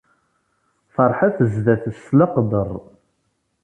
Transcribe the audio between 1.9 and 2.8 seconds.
s leqder.